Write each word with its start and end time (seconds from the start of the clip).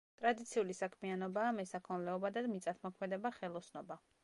ტრადიციული 0.19 0.75
საქმიანობაა 0.77 1.51
მესაქონლეობა 1.59 2.33
და 2.39 2.45
მიწათმოქმედება, 2.55 3.33
ხელოსნობა. 3.39 4.03